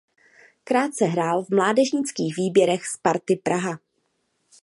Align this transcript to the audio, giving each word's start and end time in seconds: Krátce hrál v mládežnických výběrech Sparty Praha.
Krátce 0.63 1.05
hrál 1.05 1.43
v 1.43 1.49
mládežnických 1.49 2.37
výběrech 2.37 2.85
Sparty 2.87 3.35
Praha. 3.35 3.79